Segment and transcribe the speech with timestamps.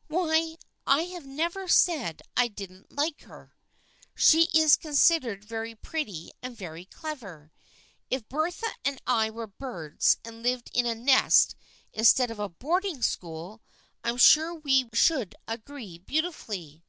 [0.08, 3.54] "Why, I have never said I didn't like her!
[4.16, 7.52] She is considered very pretty and very clever.
[8.10, 11.54] If Bertha and I were birds and lived in a nest
[11.92, 13.62] instead of a boarding school
[14.02, 16.82] I am sure we should agree beautifully."